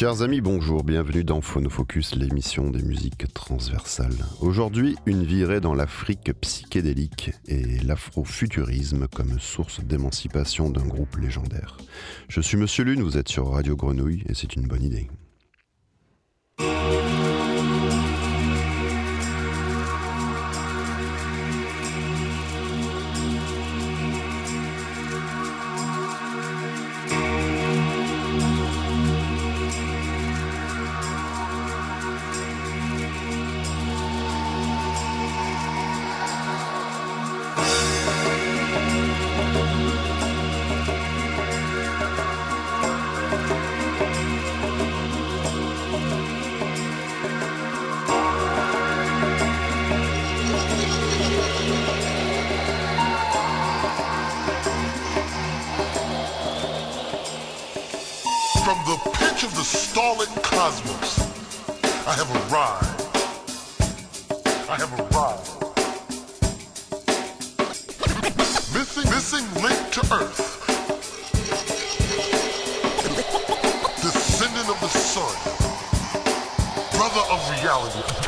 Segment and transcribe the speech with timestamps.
[0.00, 4.24] Chers amis, bonjour, bienvenue dans Phonofocus, l'émission des musiques transversales.
[4.40, 11.76] Aujourd'hui, une virée dans l'Afrique psychédélique et l'afrofuturisme comme source d'émancipation d'un groupe légendaire.
[12.28, 15.10] Je suis Monsieur Lune, vous êtes sur Radio Grenouille et c'est une bonne idée.
[59.90, 61.18] starlit cosmos.
[62.06, 63.00] I have arrived.
[64.70, 65.50] I have arrived.
[68.72, 70.40] Missing, missing link to Earth.
[74.00, 75.34] Descendant of the sun.
[76.96, 78.19] Brother of reality.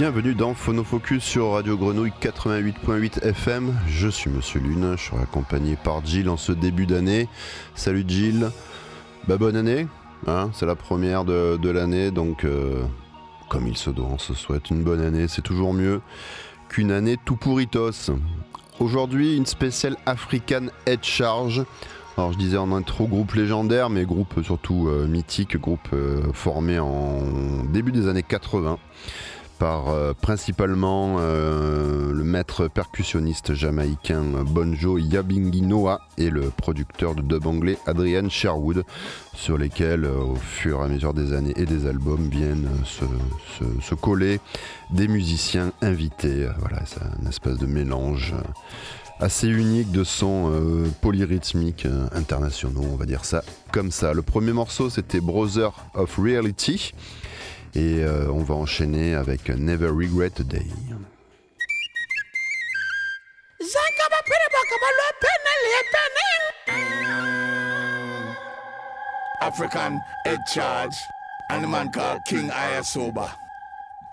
[0.00, 3.78] Bienvenue dans Phonofocus sur Radio Grenouille 88.8 FM.
[3.86, 7.28] Je suis Monsieur Lune, je suis accompagné par Jill en ce début d'année.
[7.74, 8.50] Salut Jill,
[9.28, 9.86] bah, bonne année,
[10.26, 12.82] hein c'est la première de, l'année donc euh,
[13.50, 16.00] comme il se doit, on se souhaite une bonne année, c'est toujours mieux
[16.70, 18.10] qu'une année tout pourritos.
[18.78, 21.62] Aujourd'hui une spéciale African Head Charge.
[22.16, 26.78] Alors je disais en intro groupe légendaire mais groupe surtout euh, mythique, groupe euh, formé
[26.78, 27.18] en
[27.70, 28.78] début des années 80
[29.60, 37.20] par euh, principalement euh, le maître percussionniste jamaïcain Bonjo Yabingi Noah et le producteur de
[37.20, 38.84] dub anglais Adrian Sherwood,
[39.34, 43.94] sur lesquels euh, au fur et à mesure des années et des albums viennent se,
[43.94, 44.40] coller
[44.92, 46.48] des musiciens invités.
[46.58, 48.34] Voilà, c'est un espèce de mélange
[49.20, 50.50] assez unique de sons
[51.02, 54.14] polyrythmiques internationaux, on va dire ça comme ça.
[54.14, 56.94] Le premier morceau c'était Brother of Reality.
[57.74, 60.66] Et euh, on va enchaîner avec Never Regret a Day.
[69.42, 70.94] African head charge,
[71.50, 73.34] and the man called King Ayasoba,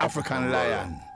[0.00, 1.07] African lion.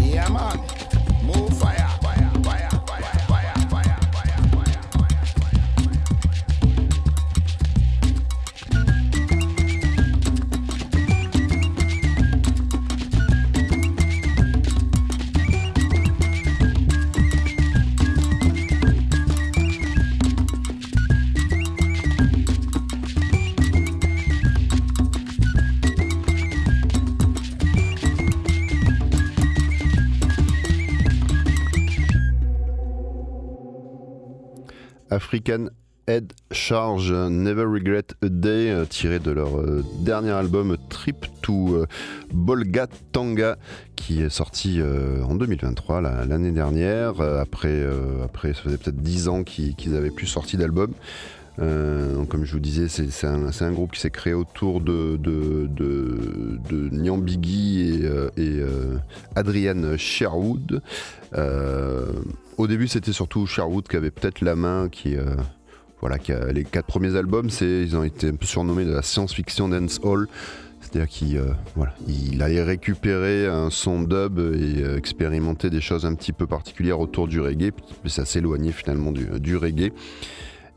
[0.00, 0.69] Yeah man.
[35.30, 35.68] African
[36.08, 41.76] Head Charge Never Regret a Day, euh, tiré de leur euh, dernier album Trip to
[41.76, 41.86] euh,
[42.34, 43.56] Bolga Tanga,
[43.94, 47.20] qui est sorti en 2023, l'année dernière.
[47.20, 47.86] après,
[48.24, 50.94] après, ça faisait peut-être 10 ans qu'ils avaient plus sorti d'album.
[51.58, 56.90] Comme je vous disais, c'est un, groupe qui s'est créé autour de, de, de,
[58.36, 58.62] et, et
[59.36, 60.82] Adrian Sherwood.
[62.60, 65.24] Au début, c'était surtout Sherwood qui avait peut-être la main, qui, euh,
[66.02, 69.70] voilà, a, les quatre premiers albums, ils ont été un peu surnommés de la science-fiction
[69.70, 70.28] dance hall.
[70.82, 76.04] C'est-à-dire qu'il euh, voilà, il allait récupérer un son dub et euh, expérimenter des choses
[76.04, 77.72] un petit peu particulières autour du reggae,
[78.04, 79.94] mais ça s'éloignait finalement du, reggae.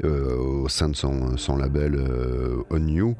[0.04, 2.00] Au sein de son, label
[2.70, 3.16] On You.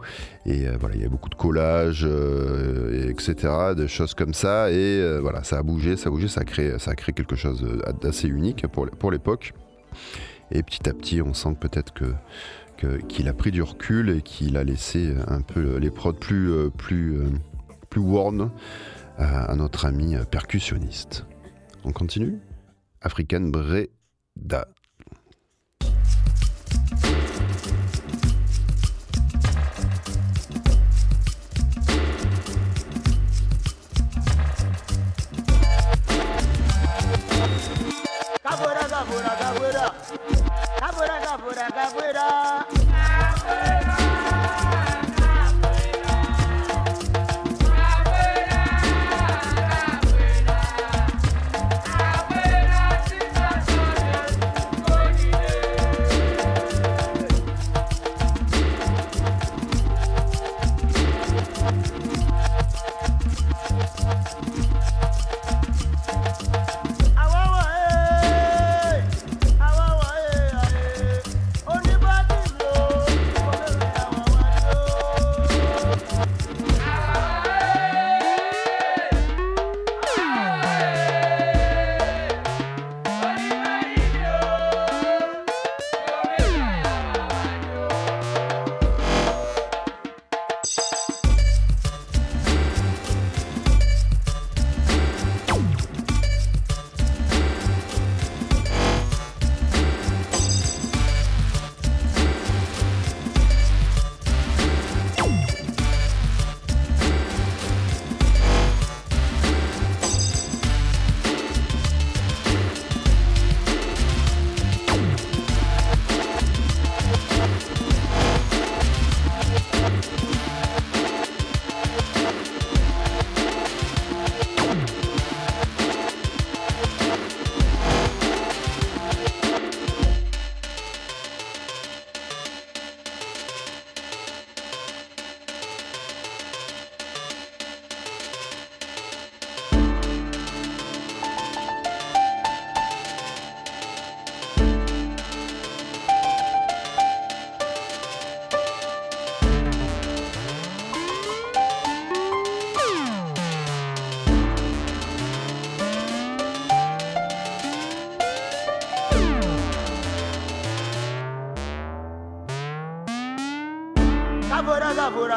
[0.46, 2.08] Et voilà, il y a beaucoup de collages,
[3.08, 4.72] etc., de choses comme ça.
[4.72, 7.36] Et voilà, ça a bougé, ça a bougé, ça a créé, ça a créé quelque
[7.36, 7.66] chose
[8.02, 9.54] d'assez unique pour, pour l'époque.
[10.52, 12.06] Et petit à petit, on sent peut-être que
[13.08, 17.18] qu'il a pris du recul et qu'il a laissé un peu les prods plus, plus,
[17.90, 18.52] plus worn
[19.18, 21.26] à, notre ami percussionniste.
[21.84, 22.40] On continue
[23.02, 24.68] African Breda.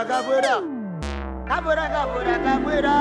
[0.05, 0.55] kakwera
[1.49, 2.95] kakwera kakwera kakwera kakwera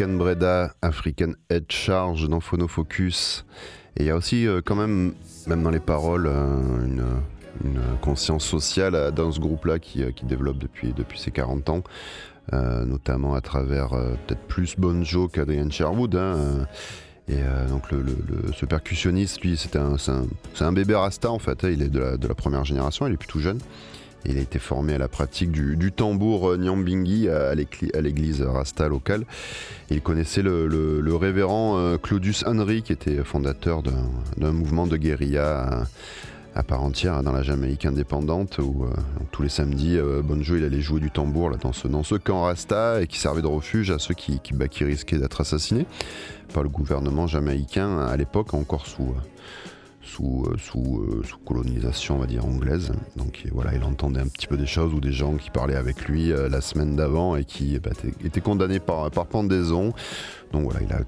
[0.00, 3.44] African Breda, African Head Charge dans Phonofocus.
[3.98, 5.12] Et il y a aussi euh, quand même,
[5.46, 7.04] même dans les paroles, euh, une,
[8.00, 11.82] conscience sociale euh, dans ce groupe-là qui, qui, développe depuis, depuis ses 40 ans,
[12.54, 16.16] euh, notamment à travers peut-être plus Bonjo qu'Adrian Sherwood.
[16.16, 16.66] Hein,
[17.30, 17.84] et euh, donc
[18.56, 20.26] ce percussionniste, lui, c'est un, un,
[20.64, 21.62] un, bébé Rasta en fait.
[21.62, 23.58] Hein, il est de la, de la, première génération, il est plutôt jeune.
[24.26, 29.24] Il a été formé à la pratique du, tambour Nyambingi à l'église Rasta locale.
[29.90, 35.86] Il connaissait le, révérend euh, Claudius Henry, qui était fondateur d'un mouvement de guérilla
[36.54, 38.90] à, à, part entière dans la Jamaïque indépendante, où euh,
[39.32, 43.06] tous les samedis, euh, Bonjo il allait jouer du tambour dans, ce, camp Rasta et
[43.06, 45.86] qui servait de refuge à ceux qui, bah, risquaient d'être assassinés
[46.52, 49.20] par le gouvernement jamaïcain à l'époque, encore sous euh,
[50.02, 52.92] sous, euh, sous, colonisation, on va dire, anglaise.
[53.16, 56.08] Donc voilà, il entendait un petit peu des choses ou des gens qui parlaient avec
[56.08, 57.90] lui euh, la semaine d'avant et qui bah,
[58.24, 59.92] étaient condamnés par, par pendaison.
[60.52, 61.00] Donc voilà, il a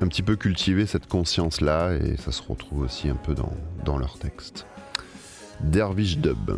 [0.00, 3.52] un petit peu cultivé cette conscience-là et ça se retrouve aussi un peu dans,
[3.84, 4.66] dans leur texte.
[5.60, 6.50] Dervish Dub.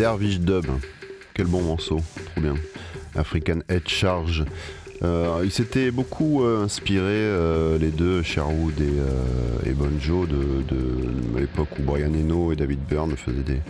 [0.00, 0.64] Dervish Dub.
[1.34, 2.00] Quel bon morceau,
[2.32, 2.54] trop bien.
[3.14, 4.46] African Head Charge.
[5.02, 8.80] Euh, ils s'étaient beaucoup euh, inspirés, euh, les deux, Sherwood
[9.66, 13.60] et, Bonjo, de, l'époque où Brian Eno et David Byrne faisaient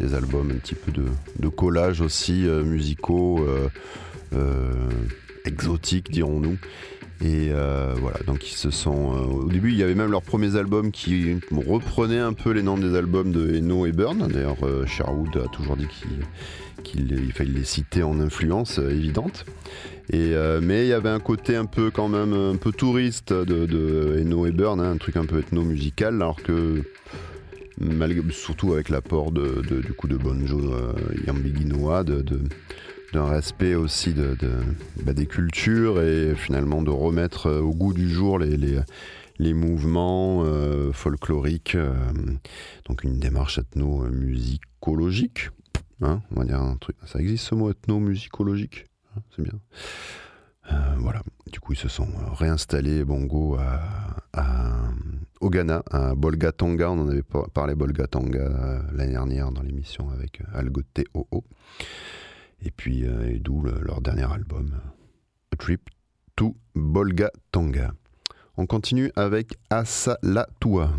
[0.00, 3.46] des, albums un petit peu de, collage aussi, musicaux,
[5.44, 6.58] exotiques, dirons-nous.
[7.24, 7.50] Et
[7.98, 8.92] voilà, donc ils se sont.
[8.92, 12.76] au début, il y avait même leurs premiers albums qui reprenaient un peu les noms
[12.76, 14.28] des albums de Eno et Byrne.
[14.28, 15.86] D'ailleurs, Sherwood a toujours dit
[16.82, 19.44] qu'il fallait les citer en influence euh, évidente.
[20.12, 23.32] Et, euh, mais il y avait un côté un peu quand même un peu touriste
[23.32, 26.82] de, de Eno et Burn, hein, un truc un peu ethno-musical, alors que
[28.30, 30.92] surtout avec l'apport de, du coup de Bonjo euh,
[31.26, 32.24] Yambiguinoa, de,
[33.12, 34.36] d'un respect aussi de,
[35.04, 38.56] bah, des cultures et finalement de remettre au goût du jour les,
[39.38, 40.44] les, mouvements
[40.92, 41.76] folkloriques,
[42.86, 45.50] donc une démarche ethno-musicologique
[46.02, 46.96] Hein, on va dire un truc.
[47.06, 49.58] Ça existe ce mot ethnomusicologique hein, C'est bien.
[50.72, 51.22] Euh, voilà.
[51.50, 53.56] Du coup, ils se sont réinstallés Bongo
[54.32, 54.90] à,
[55.40, 56.90] au Ghana, à Bolga Tonga.
[56.90, 57.22] On en avait
[57.54, 61.44] parlé Bolga Tonga euh, l'année dernière dans l'émission avec euh, Algoté OO.
[62.64, 63.04] Et puis,
[63.40, 64.80] d'où leur dernier album,
[65.52, 65.88] A Trip
[66.36, 67.92] to Bolga Tonga.
[68.56, 70.90] On continue avec Asalatua.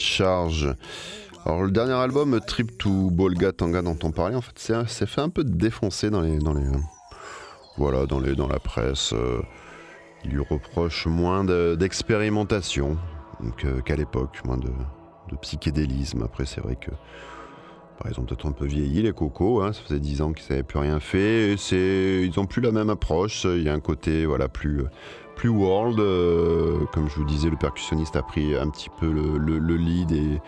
[0.00, 0.74] Charge.
[1.46, 4.52] Alors le dernier album, Trip to Bolga Tanga dont on parlait, en fait,
[4.86, 6.66] c'est fait un peu défoncer dans les, dans les,
[7.78, 9.12] voilà, dans les, dans la presse.
[9.12, 9.40] euh,
[10.24, 12.98] il lui reproche moins de- d'expérimentation
[13.64, 14.68] euh, qu'à l'époque, moins de,
[15.40, 16.22] psychédélisme.
[16.22, 16.90] Après, c'est vrai que,
[17.98, 19.62] par exemple, peut-être un peu vieilli les cocos.
[19.62, 21.54] hein, ça faisait 10 ans qu'ils n'avaient plus rien fait.
[21.54, 23.44] ils ont plus la même approche.
[23.44, 24.82] Il y a un côté, voilà, plus
[25.40, 25.98] plus world.
[26.00, 29.76] euh, comme je vous disais, le percussionniste a pris un petit peu le, le- le
[29.76, 30.38] lead et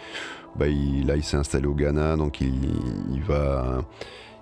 [0.55, 3.79] bah, il- là, il s'est installé au Ghana, donc il, va.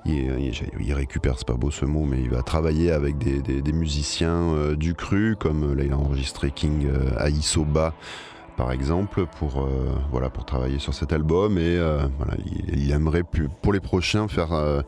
[0.05, 4.53] Il, il- récupère, c'est pas beau ce mot, mais il va travailler avec des, musiciens
[4.55, 7.95] euh, du cru, comme là il a enregistré King euh, Aisoba
[8.57, 9.67] par exemple, pour,
[10.11, 11.57] voilà, pour travailler sur cet album.
[11.57, 11.79] Et
[12.75, 13.23] il, aimerait
[13.63, 14.83] pour les prochains faire, euh,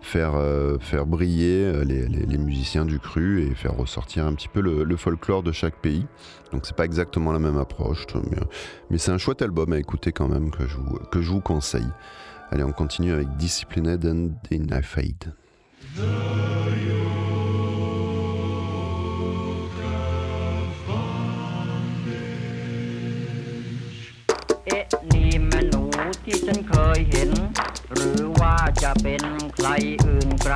[0.00, 4.60] faire, euh, faire briller euh, les, musiciens du cru et faire ressortir un petit peu
[4.60, 6.06] le, folklore de chaque pays.
[6.52, 8.38] Donc c'est pas exactement la même approche, mais,
[8.90, 11.40] mais c'est un chouette album à écouter quand même que je vous, que je vous
[11.40, 11.88] conseille.
[12.50, 15.32] Allez, on continue avec Disciplined and Dignified.
[26.52, 27.30] ฉันเคยเห็น
[27.94, 29.22] หรือว่าจะเป็น
[29.54, 29.68] ใคร
[30.06, 30.54] อื่นไกล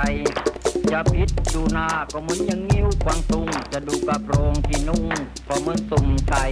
[0.91, 5.05] จะพิษดูหน้าก็เหมือนอยังนิ้วกวางตุงจะดูกระโปรงที่นุ่ง
[5.49, 6.45] ก็เหมือนสุ่มไก่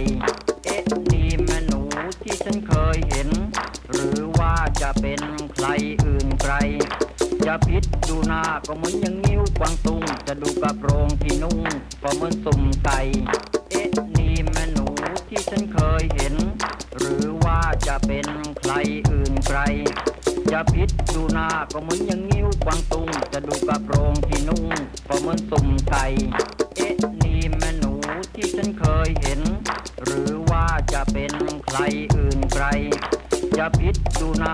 [0.63, 1.81] เอ๊ะนี่แม่หนู
[2.23, 3.29] ที่ฉันเคยเห็น
[3.89, 5.21] หรือว่าจะเป็น
[5.53, 5.67] ใคร
[6.05, 6.53] อื่นไกล
[7.45, 11.59] จะพิษดูหน้าก็เหมือนอยังนิ้วกวางตุงจะดูกระโปรงที่นุ่ง
[12.03, 12.99] ก็เหมือนสุ่มไก่
[20.71, 24.63] พิษดูหน้าก็เหมือนยังนิ้วกวางตุงจะดูกระโปรงที่นุ่ง
[25.07, 26.05] ก็เหมือนสุ่มไก่
[26.75, 27.93] เอ๊ะนี่แม่หนู
[28.35, 29.41] ที่ฉันเคยเห็น
[30.03, 31.33] หรือว่าจะเป็น
[31.65, 31.79] ใคร
[32.15, 32.65] อื่นใคร
[33.57, 34.52] จะพิษดูหน้า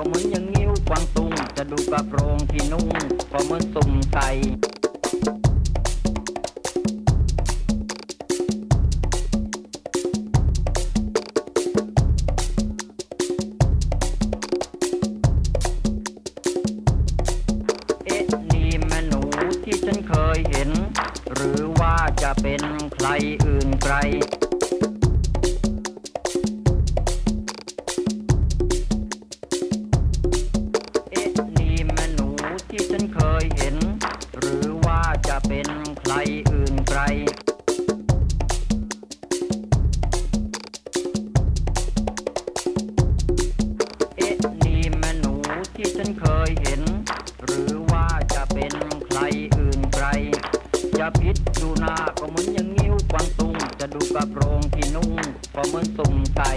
[0.00, 2.86] ก็เหมือนอยังนิ้วกวางตุงจะดูกระโปรงที่นุ่ง
[3.32, 4.28] ก็เหมือนสุ่มไก่
[46.20, 46.82] เคยเห็น
[47.44, 48.74] หรือว่าจะเป็น
[49.06, 49.20] ใคร
[49.58, 50.06] อื่นใคร
[50.98, 55.12] จะพิษดูหน้าก็เหมือนอยังนิ้วกวางตุงจะดูกระโปรงที่นุ่ง
[55.54, 56.52] ก็เหมือนสุ่มไก่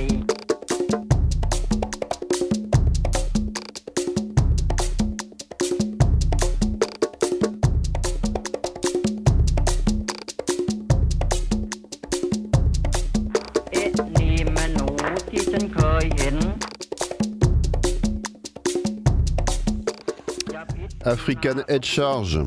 [21.43, 22.39] African Head Charge,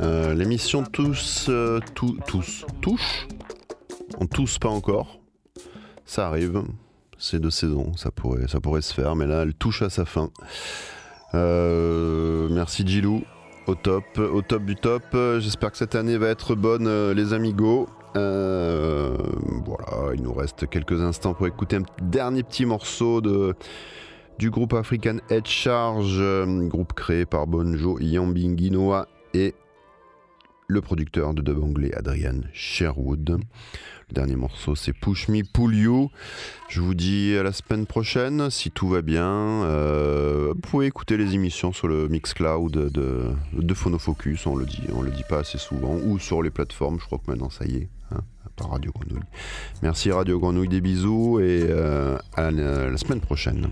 [0.00, 3.28] euh, l'émission tous, euh, tous, tous, touche.
[4.18, 5.20] On tousse pas encore.
[6.04, 6.64] Ça arrive.
[7.16, 10.04] C'est de saison, ça pourrait, ça pourrait se faire, mais là, elle touche à sa
[10.04, 10.30] fin.
[11.34, 13.22] Euh, merci Gilou,
[13.68, 15.04] au top, au top du top.
[15.38, 17.88] J'espère que cette année va être bonne, les amigos.
[18.14, 23.54] Voilà, il nous reste quelques instants pour écouter un dernier petit morceau de,
[24.40, 29.54] du groupe African Head Charge, euh, groupe créé par Bonjo Yambinginoa et
[30.66, 33.38] le producteur de dub anglais Adrian Sherwood.
[34.08, 36.08] Le dernier morceau c'est Push Me Pull You.
[36.70, 39.26] Je vous dis à la semaine prochaine si tout va bien.
[39.26, 44.84] Euh, vous pouvez écouter les émissions sur le Mixcloud de, de Phonofocus, on le dit,
[44.94, 46.98] on le dit pas assez souvent, ou sur les plateformes.
[46.98, 47.88] Je crois que maintenant ça y est.
[48.10, 48.22] hein,
[48.58, 49.22] Radio Grenouille.
[49.82, 53.68] Merci Radio Grenouille, des bisous et euh, à la semaine prochaine.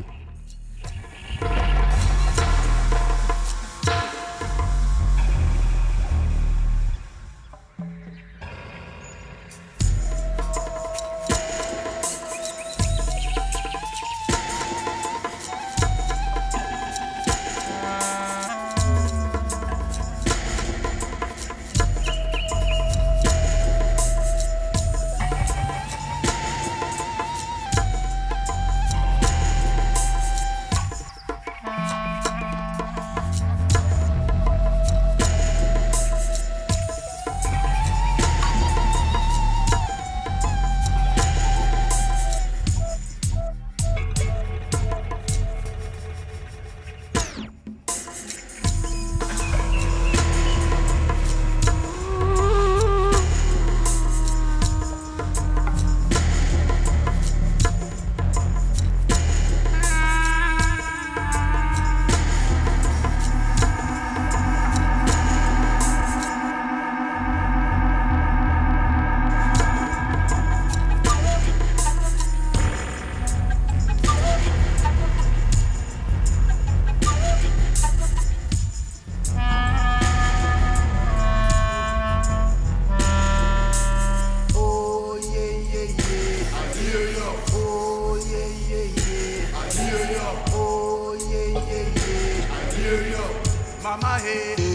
[93.96, 94.67] my hey.